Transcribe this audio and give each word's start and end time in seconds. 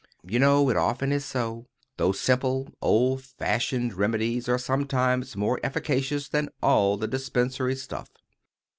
You 0.23 0.39
know, 0.39 0.67
it 0.71 0.77
often 0.77 1.11
is 1.11 1.25
so—those 1.25 2.19
simple, 2.19 2.73
old 2.81 3.21
fashioned 3.21 3.93
remedies 3.93 4.49
are 4.49 4.57
sometimes 4.57 5.35
more 5.37 5.59
efficacious 5.63 6.27
than 6.27 6.49
all 6.59 6.97
the 6.97 7.07
dispensary 7.07 7.75
stuff. 7.75 8.09